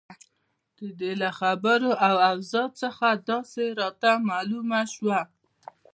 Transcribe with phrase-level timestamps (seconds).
[0.77, 5.19] د دې له خبرو او اوضاع څخه داسې راته معلومه شوه.